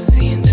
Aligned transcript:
see 0.00 0.20
seeing 0.20 0.49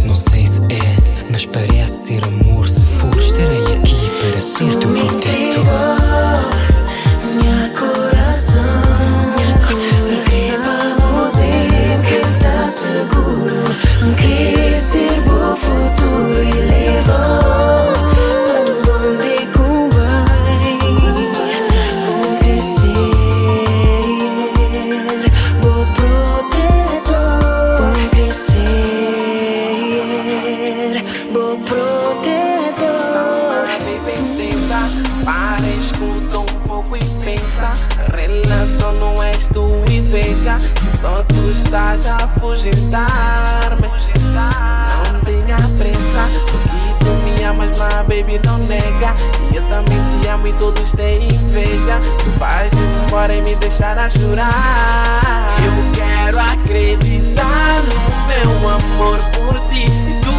e 50.47 50.53
todos 50.53 50.91
têm 50.94 51.28
inveja. 51.28 52.00
Faz 52.40 52.72
de 52.72 52.78
embora 52.78 53.35
e 53.35 53.41
me 53.41 53.56
deixar 53.56 53.97
a 53.97 54.09
chorar. 54.09 55.56
Eu 55.63 55.91
quero 55.94 56.39
acreditar 56.39 57.81
no 57.83 58.27
meu 58.27 58.69
amor 58.69 59.19
por 59.33 59.60
ti 59.69 59.86
e 59.86 60.21
tu 60.21 60.31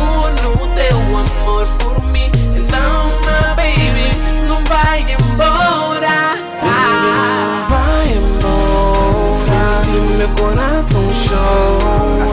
no 0.43 0.69
teu 0.75 0.97
amor 0.97 1.67
por 1.79 2.03
mim. 2.07 2.31
Então, 2.57 3.07
my 3.25 3.55
baby, 3.57 4.11
não 4.49 4.63
vai 4.65 5.03
embora. 5.03 6.37
Baby, 6.63 7.11
não 7.41 7.69
vai 7.69 8.09
embora. 8.17 9.31
Senti 9.31 10.01
meu 10.17 10.29
coração 10.31 11.05
chora. 11.29 12.25
A 12.25 12.27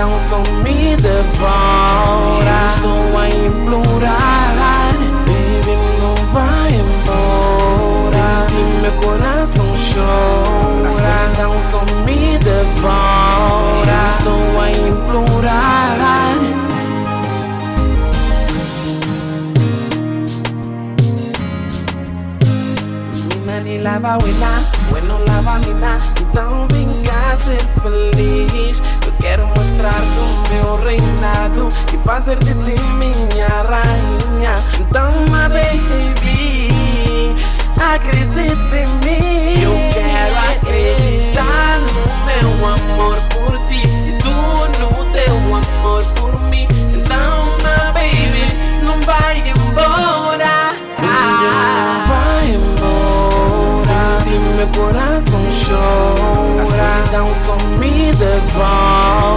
solidão 0.00 0.18
só 0.18 0.38
me 0.62 0.96
devora. 0.96 2.68
Estou 2.68 3.18
a 3.18 3.28
implorar. 3.28 4.79
meu 8.90 9.00
coração 9.00 9.66
chora. 9.66 10.88
Assim. 10.88 11.06
A 11.06 11.30
solidão 11.30 11.60
só 11.60 11.80
me 12.04 12.38
devora. 12.38 12.90
Eu 14.04 14.10
estou 14.10 14.60
a 14.60 14.70
implorar. 14.70 16.36
Mina 23.34 23.60
nem 23.60 23.82
lava 23.82 24.18
eu 24.94 25.02
não 25.04 25.24
lava 25.26 25.58
mina. 25.66 25.98
Então 26.20 26.66
vem 26.72 26.86
cá 27.02 27.36
ser 27.36 27.62
feliz. 27.80 28.82
Eu 29.06 29.12
quero 29.20 29.46
mostrar 29.48 29.90
do 29.90 30.52
meu 30.52 30.76
reinado 30.84 31.68
e 31.92 31.98
fazer 32.06 32.38
de 32.38 32.54
ti 32.54 32.82
minha 32.98 33.48
rainha. 33.62 34.54
Então, 34.80 35.12
my 35.28 35.48
baby. 35.48 36.79
Acredita 37.80 38.76
em 38.76 38.86
mim. 39.04 39.62
Eu 39.62 39.74
quero 39.92 40.36
acreditar 40.52 41.80
no 41.80 41.94
meu 42.26 42.66
amor 42.66 43.16
por 43.30 43.58
ti 43.68 43.82
e 43.82 44.18
tu 44.18 44.30
no 44.78 45.04
teu 45.12 45.34
amor 45.34 46.04
por 46.16 46.38
mim. 46.50 46.68
Então, 46.94 47.44
my 47.62 47.92
baby, 47.94 48.46
não 48.84 49.00
vai 49.00 49.38
embora. 49.48 50.74
Não 51.00 52.06
vai 52.06 52.44
embora. 52.50 53.80
Senti 53.82 54.38
meu 54.38 54.68
coração 54.68 55.42
chora. 55.66 56.62
A 56.62 56.64
solidão 56.66 57.34
só 57.34 57.56
me 57.78 58.12
devora. 58.12 59.29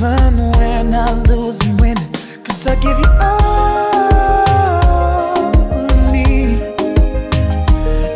Even 0.00 0.50
when 0.52 0.94
I 0.94 1.12
lose 1.28 1.60
and 1.60 1.78
win. 1.78 1.94
Cause 2.42 2.66
I 2.66 2.74
give 2.76 2.98
you 2.98 3.10
all 3.20 3.92
of 5.76 6.10
me. 6.10 6.56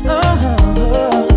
Oh. 0.08 1.28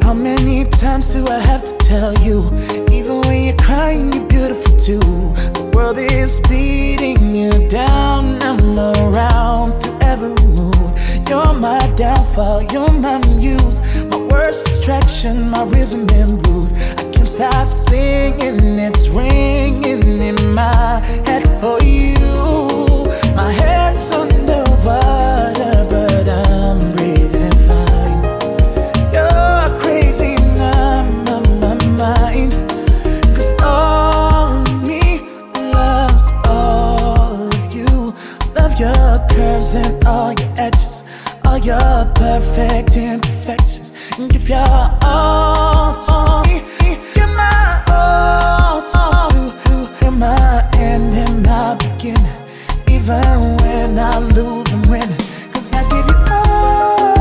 How 0.00 0.14
many 0.14 0.64
times 0.64 1.12
do 1.12 1.26
I 1.26 1.40
have 1.40 1.62
to 1.66 1.76
tell 1.84 2.14
you? 2.20 2.50
Even 2.90 3.20
when 3.26 3.44
you're 3.44 3.56
crying, 3.58 4.10
you're 4.14 4.28
beautiful 4.28 4.78
too. 4.78 5.34
The 5.58 5.70
world 5.74 5.98
is 5.98 6.40
beating 6.48 7.36
you 7.36 7.52
down 7.68 8.40
I'm 8.42 8.78
around 8.78 9.72
through 9.82 9.98
every 10.00 10.34
mood. 10.46 10.96
You're 11.28 11.52
my 11.52 11.86
downfall, 11.96 12.62
you're 12.72 12.90
my 12.94 13.18
muse 13.36 13.82
distraction, 14.64 15.50
my 15.50 15.62
rhythm 15.64 16.08
and 16.14 16.42
blues. 16.42 16.72
I 16.72 17.10
can't 17.12 17.28
stop 17.28 17.68
singing, 17.68 18.78
it's 18.78 19.08
ringing 19.08 20.02
in 20.02 20.54
my 20.54 21.00
head 21.26 21.44
for 21.60 21.80
you. 21.82 22.14
My 23.36 23.52
head's 23.52 24.10
under 24.10 24.64
water, 24.84 25.86
but 25.88 26.28
I'm 26.28 26.92
breathing 26.92 27.56
fine. 27.68 28.22
You're 29.14 29.80
crazy, 29.80 30.34
I'm 30.58 31.28
on 31.28 31.60
my 31.60 31.74
mind. 31.96 32.52
Cause 33.36 33.52
all 33.62 34.56
of 34.56 34.82
me 34.82 35.20
loves 35.72 36.26
all 36.46 37.46
of 37.46 37.74
you. 37.74 38.12
Love 38.56 38.74
your 38.80 39.26
curves 39.30 39.74
and 39.74 40.04
all 40.04 40.32
your 40.32 40.52
edges, 40.56 41.04
all 41.44 41.58
your 41.58 42.06
perfect 42.16 42.96
imperfections. 42.96 43.37
Give 44.26 44.48
your 44.48 44.58
all 44.58 46.02
to 46.02 46.50
You're 47.14 47.36
my 47.36 47.84
all 47.86 48.82
to 48.82 49.54
You're 50.02 50.10
my 50.10 50.68
end 50.74 51.14
and 51.14 51.42
my 51.44 51.76
beginning 51.76 52.26
Even 52.88 53.56
when 53.62 53.96
I 53.96 54.18
lose 54.18 54.72
and 54.72 54.84
win 54.88 55.08
Cause 55.52 55.72
I 55.72 55.88
give 55.88 56.08
you 56.08 56.16
all 56.34 57.17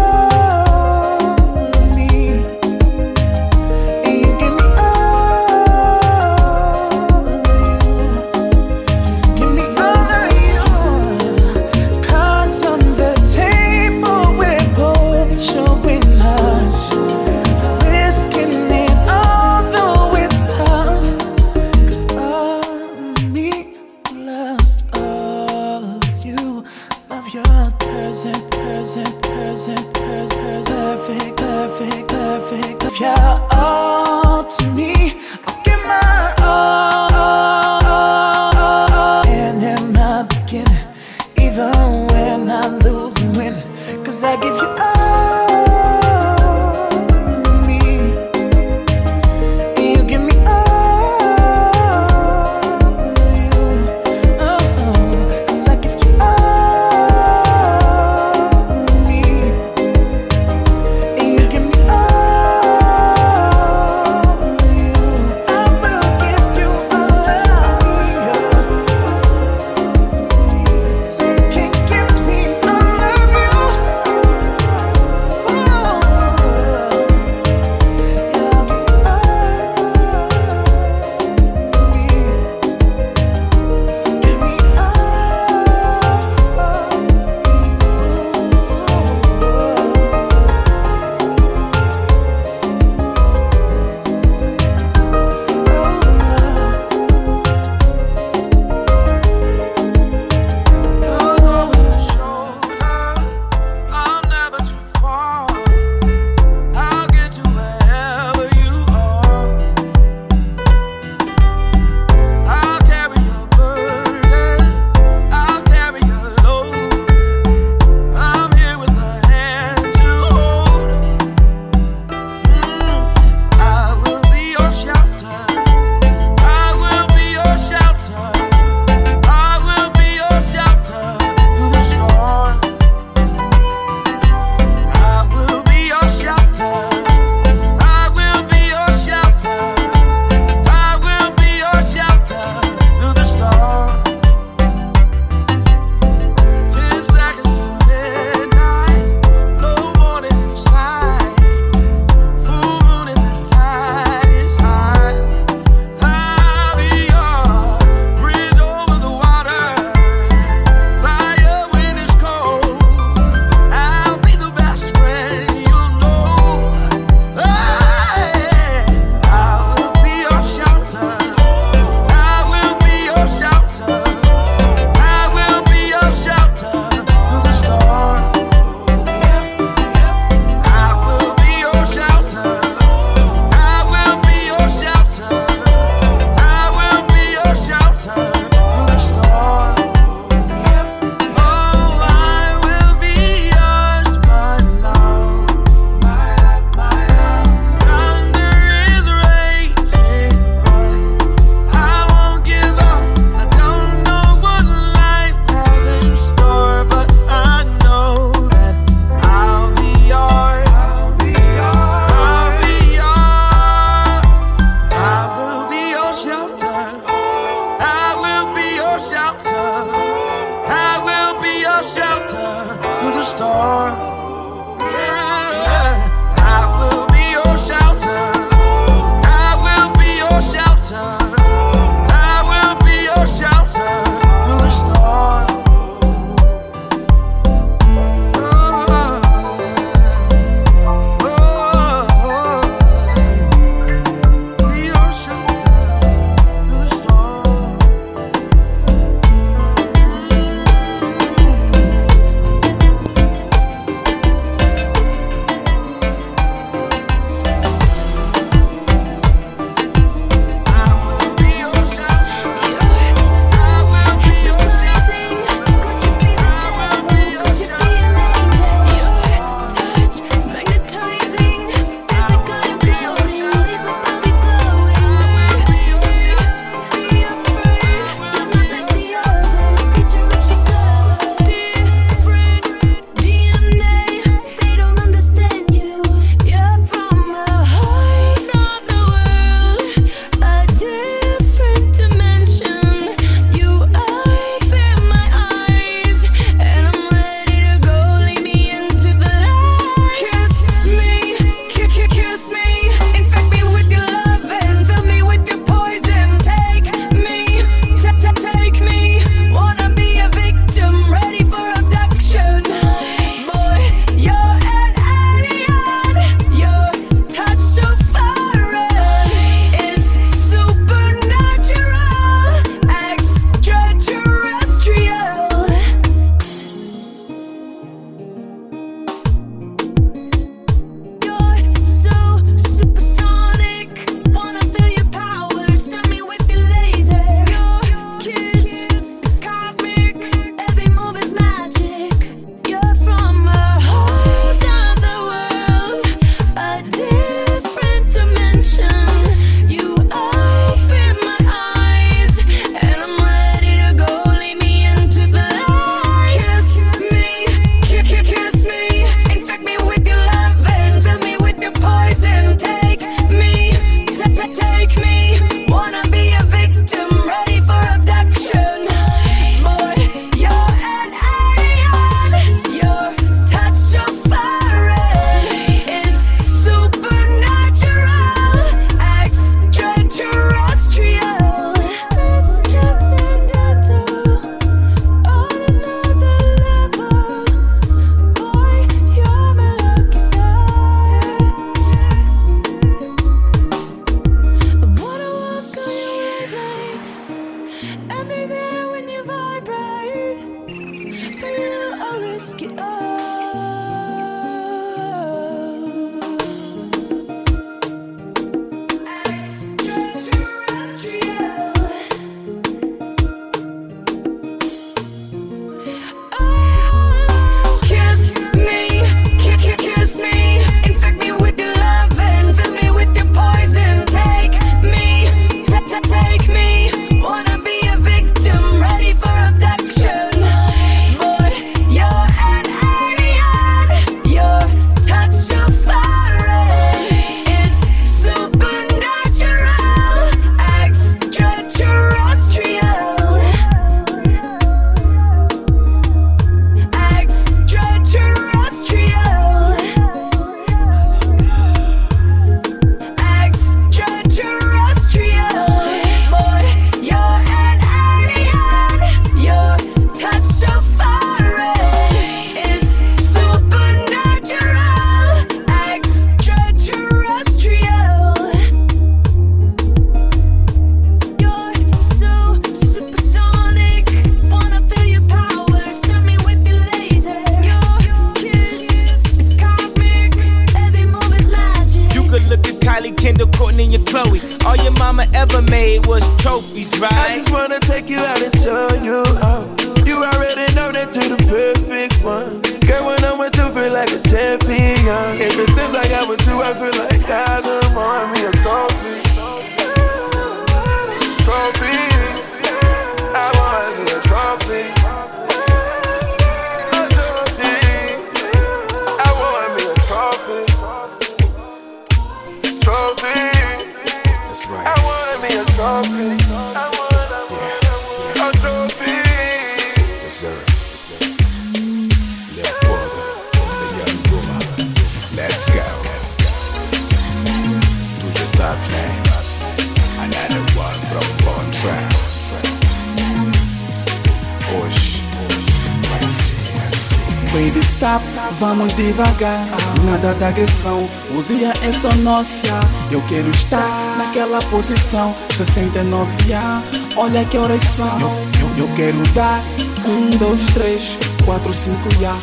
Baby 537.52 537.80
stop, 537.80 538.24
vamos 538.60 538.94
devagar. 538.94 539.66
Nada 540.06 540.36
de 540.36 540.44
agressão, 540.44 541.10
o 541.32 541.44
dia 541.44 541.74
é 541.82 541.92
só 541.92 542.14
nosso 542.18 542.62
Eu 543.10 543.22
quero 543.28 543.50
estar 543.50 544.16
naquela 544.18 544.60
posição. 544.70 545.34
69 545.56 546.54
a 546.54 546.84
olha 547.16 547.44
que 547.46 547.58
horas 547.58 547.82
são. 547.82 548.20
Eu, 548.22 548.30
eu, 548.60 548.88
eu 548.88 548.96
quero 548.96 549.24
dar 549.34 549.64
um, 550.06 550.30
dois, 550.38 550.66
três, 550.68 551.18
quatro, 551.46 551.74
cinco 551.74 552.10
já 552.22 552.36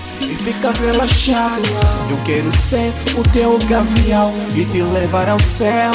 ficar 0.45 0.75
relaxado. 0.75 1.63
Eu 2.11 2.19
quero 2.25 2.53
ser 2.53 2.93
o 3.17 3.23
teu 3.31 3.59
gavião 3.67 4.33
E 4.55 4.65
te 4.67 4.83
levar 4.83 5.29
ao 5.29 5.41
céu. 5.41 5.91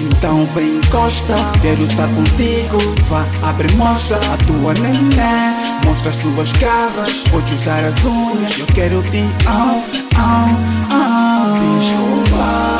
Então 0.00 0.46
vem 0.54 0.76
encosta, 0.78 1.34
quero 1.60 1.82
estar 1.82 2.08
contigo. 2.08 2.78
Vá, 3.08 3.24
abre, 3.42 3.72
mostra 3.74 4.16
a 4.16 4.36
tua 4.46 4.74
neném 4.74 5.80
Mostra 5.84 6.10
as 6.10 6.16
suas 6.16 6.52
garras, 6.52 7.24
pode 7.30 7.54
usar 7.54 7.84
as 7.84 8.04
unhas. 8.04 8.58
Eu 8.58 8.66
quero 8.66 9.02
te 9.10 9.24
au, 9.46 9.82
au, 10.16 10.48
au. 10.90 11.52
Desculpa, 11.78 12.78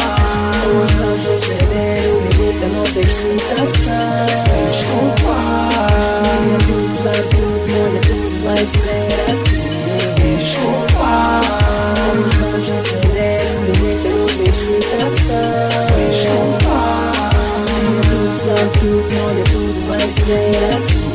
os 0.83 0.95
meus 0.95 1.27
receberam 1.27 2.21
Limita, 2.21 2.93
tem 2.93 3.03
excitação 3.03 4.27
Desculpa, 4.71 5.35
minha 6.43 6.59
dá 7.05 7.13
tudo, 7.31 7.73
olha 7.85 8.01
tudo 8.01 8.23
vai 8.45 8.67
ser 8.67 9.31
assim 9.31 9.82
tudo, 18.83 19.25
olha 19.25 19.45
tudo 19.45 19.89
vai 19.89 20.01
ser 20.01 20.75
assim 20.75 21.12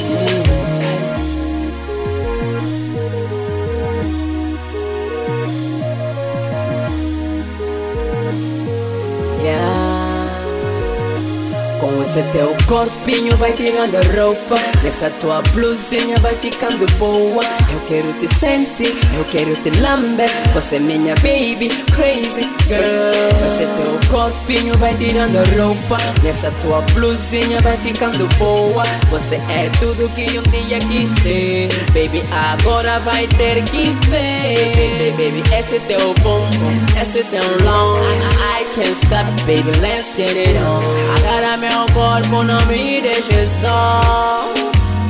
esse 12.18 12.32
teu 12.32 12.56
corpinho 12.66 13.36
vai 13.38 13.54
tirando 13.54 13.96
a 13.96 14.20
roupa. 14.20 14.56
Nessa 14.84 15.10
tua 15.20 15.42
blusinha 15.54 16.18
vai 16.18 16.36
ficando 16.36 16.92
boa. 16.98 17.44
Eu 17.72 17.80
quero 17.88 18.12
te 18.14 18.28
sentir, 18.28 18.98
eu 19.16 19.24
quero 19.26 19.56
te 19.58 19.70
lamber. 19.80 20.30
Você 20.54 20.78
é 20.78 20.80
minha 20.80 21.14
baby, 21.16 21.70
crazy 21.94 22.42
girl. 22.68 23.38
Esse 23.46 23.68
teu 23.78 24.10
corpinho 24.10 24.76
vai 24.78 24.96
tirando 24.96 25.38
a 25.38 25.44
roupa. 25.62 25.98
Nessa 26.24 26.52
tua 26.62 26.82
blusinha 26.94 27.62
vai 27.62 27.78
ficando 27.78 28.28
boa. 28.38 28.84
Você 29.12 29.36
é 29.36 29.70
tudo 29.80 30.10
que 30.16 30.40
um 30.40 30.44
dia 30.44 30.80
quis 30.80 31.14
ter. 31.22 31.68
Baby, 31.94 32.24
agora 32.32 33.00
vai 33.00 33.28
ter 33.28 33.64
que 33.66 33.90
ver. 34.10 35.12
Baby, 35.12 35.44
esse 35.56 35.80
teu 35.82 36.14
bumbum, 36.16 36.80
esse 37.00 37.24
teu 37.26 37.44
long 37.64 37.98
can't 38.78 38.96
stop, 38.96 39.26
baby, 39.48 39.72
let's 39.82 40.16
get 40.16 40.38
it 40.38 40.56
on. 40.58 40.84
Agora 41.18 41.58
meu 41.58 41.86
corpo 41.96 42.44
não 42.44 42.64
me 42.68 43.02
deixe 43.02 43.48
só 43.60 44.54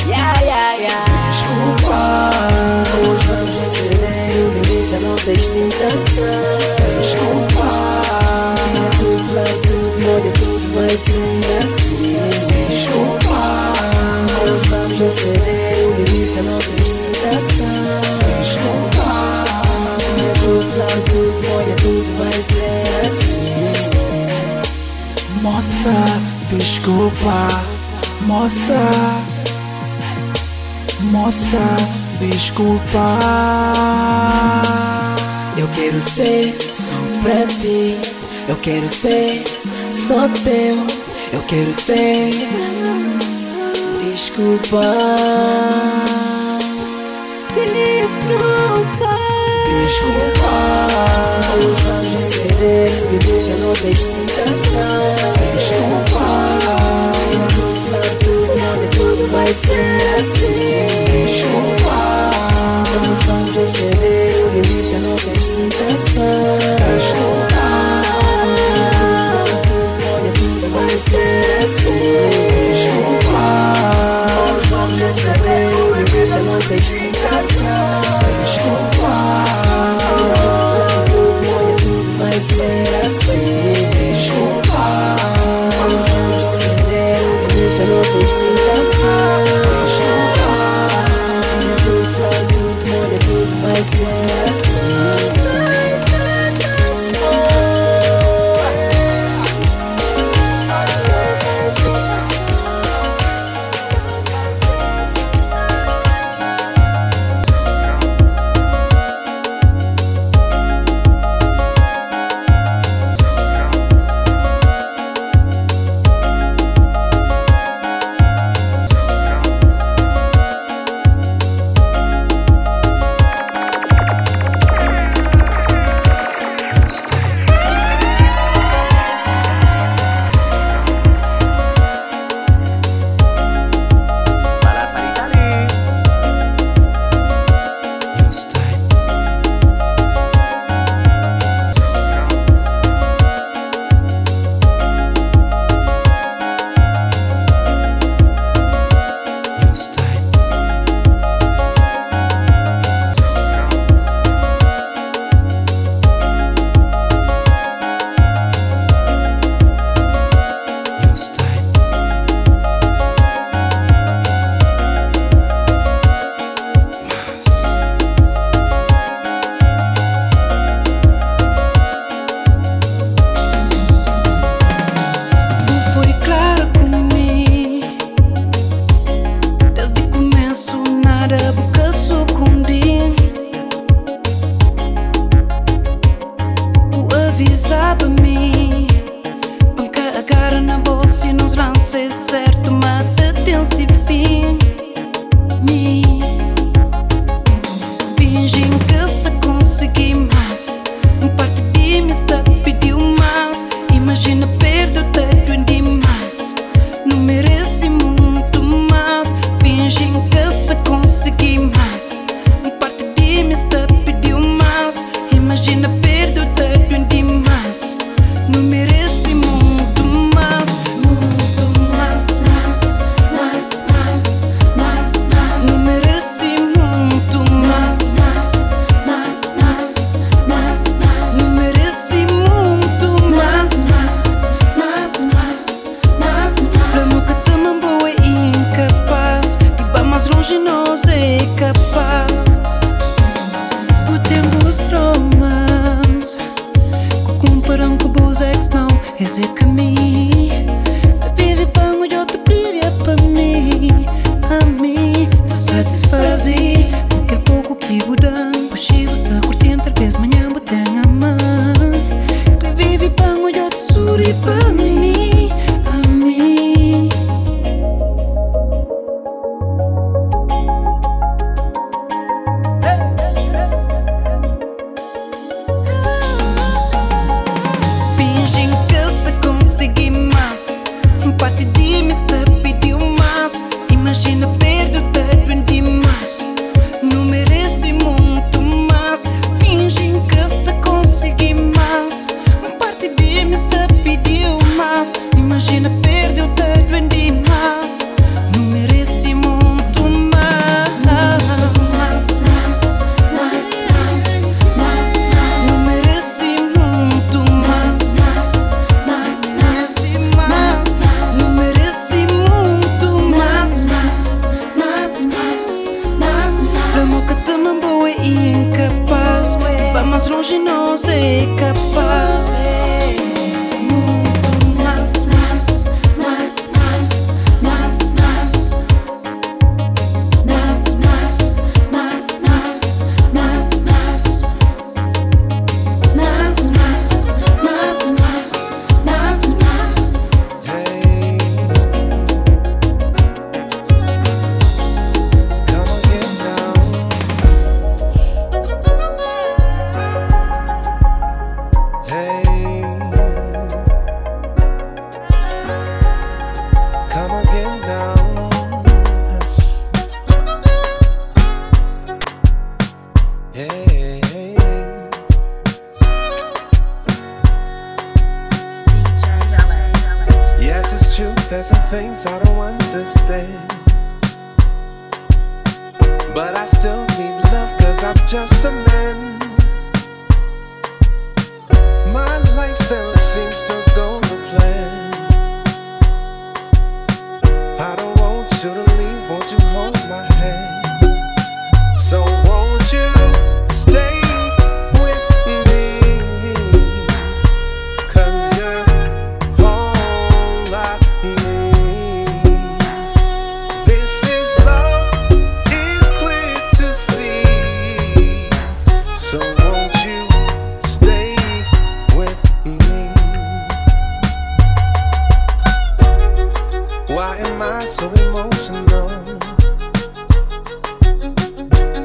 Yeah, 0.08 0.39
yeah, 0.39 0.75
yeah 0.75 1.06
Desculpa, 1.32 2.32
os 3.12 3.23
vamos 3.25 3.60
receber 3.60 4.32
o 4.39 4.53
limite 4.53 4.95
não 5.03 5.15
tem 5.15 5.34
excitação 5.34 6.23
Desculpa, 7.01 7.67
tira 8.63 8.89
tudo, 8.99 9.36
lá 9.36 9.43
tudo, 9.67 10.01
olha 10.15 10.32
tudo 10.32 10.65
vai 10.73 10.89
ser 10.89 11.58
assim 11.62 12.15
Desculpa, 12.69 13.39
os 14.45 14.67
vamos 14.67 14.97
receber 14.97 15.75
o 15.84 15.91
limite 15.97 16.41
não 16.41 16.58
tem 16.60 16.80
excitação 16.80 17.99
Desculpa, 18.39 19.43
tira 20.15 20.34
tudo, 20.39 20.77
lá 20.77 20.88
tudo, 21.12 21.38
olha 21.53 21.75
tudo 21.75 22.10
vai 22.17 22.41
ser 22.41 22.87
Moça, 25.50 25.94
desculpa, 26.52 27.48
moça, 28.24 28.76
moça, 31.04 31.58
desculpa. 32.20 33.18
Eu 35.58 35.70
quero 35.70 36.02
ser 36.02 36.54
só 36.60 36.96
pra 37.22 37.48
ti, 37.48 37.98
eu 38.50 38.58
quero 38.58 38.90
ser 38.90 39.42
só 39.90 40.28
teu, 40.44 40.86
eu 41.32 41.42
quero 41.48 41.74
ser. 41.74 42.30
Desculpa, 44.04 44.82
desculpa, 47.56 49.18
desculpa. 49.80 50.52
Os 51.58 51.90
anjos 51.90 52.36
ceder, 52.36 52.92
bebida 53.12 53.56
não 53.62 53.74
tem 53.76 53.92
excitação. 53.92 54.28
Desculpa, 54.76 55.07
tudo 59.48 59.54
vai 59.54 59.54
ser 59.54 60.16
assim. 60.20 60.88
Desculpa, 61.26 62.30
os 63.12 63.30
anjos 63.30 63.76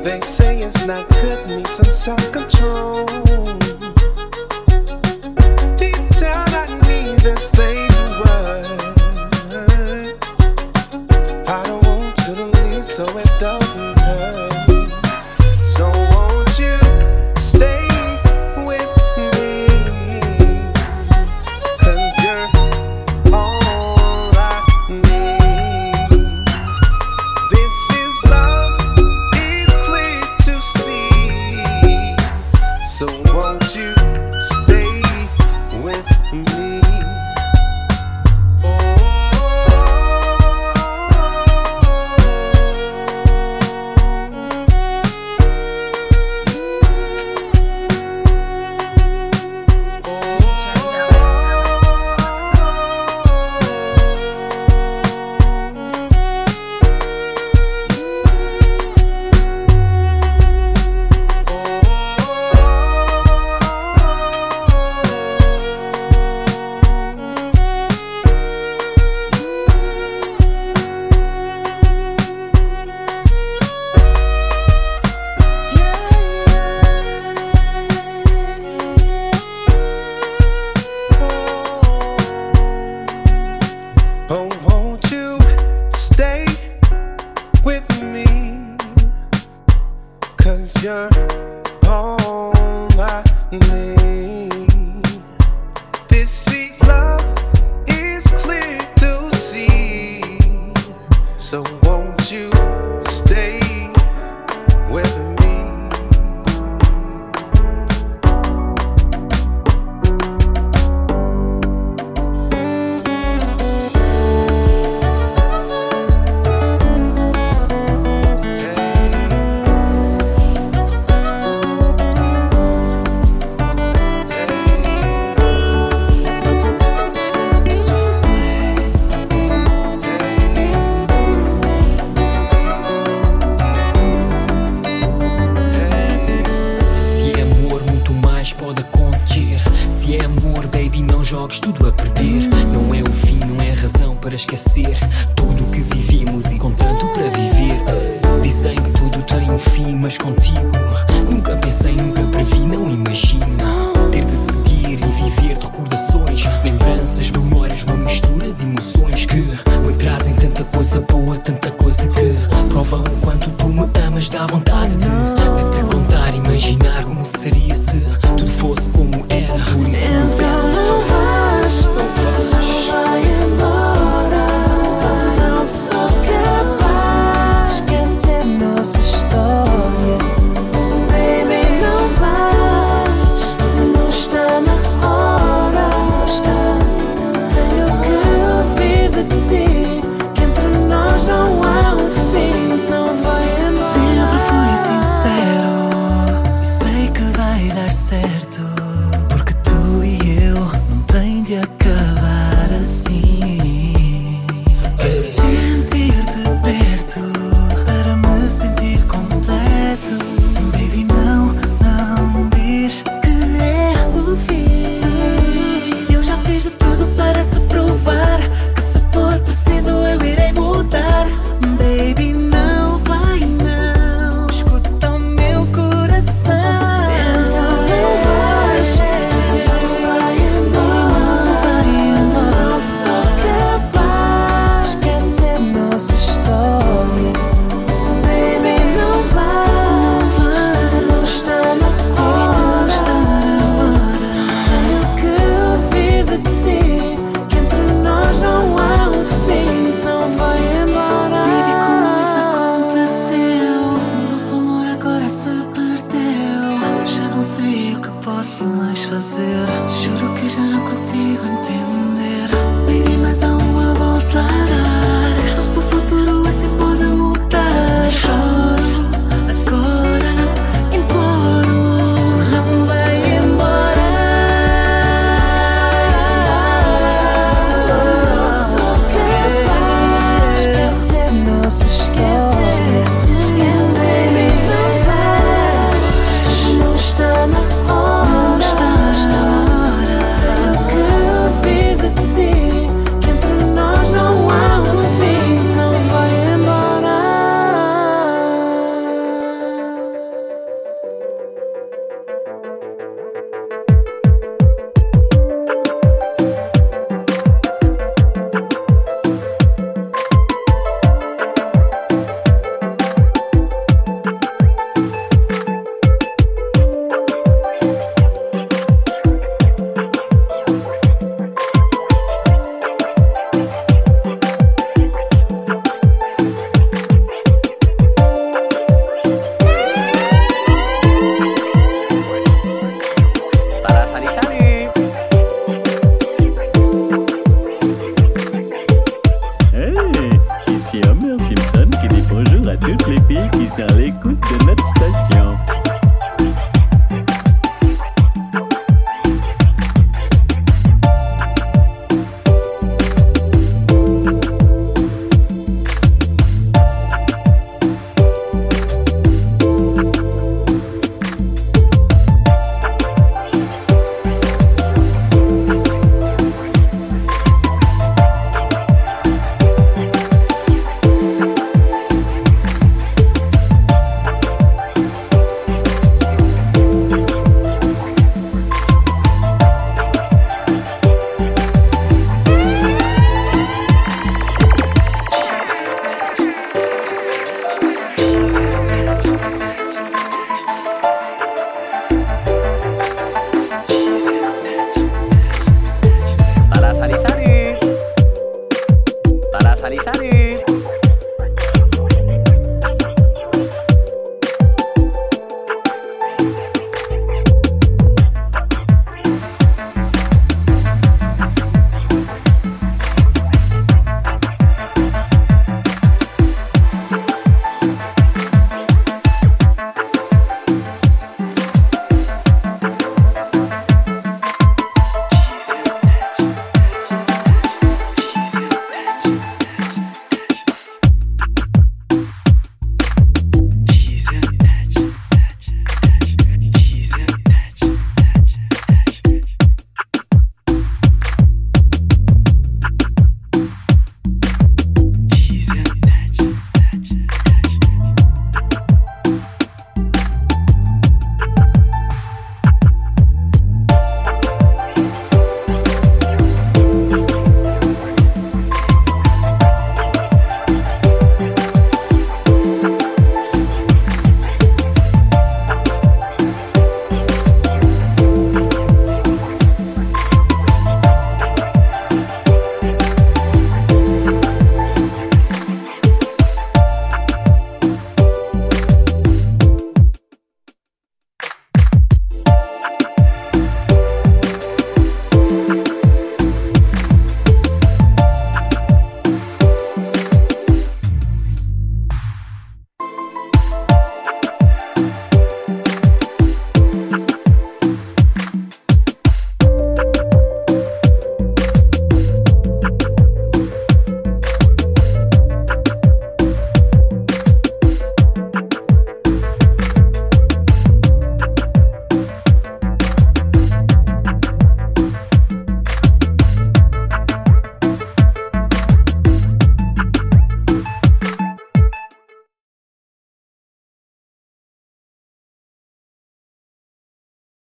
They 0.03 0.21
say 0.21 0.63
it's 0.63 0.85
not 0.85 1.09
good, 1.11 1.47
need 1.47 1.67
some 1.69 1.93
self 1.93 2.33
control. 2.33 3.42